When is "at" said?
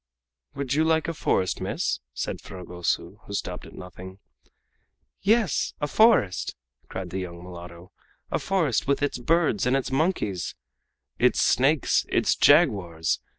3.67-3.75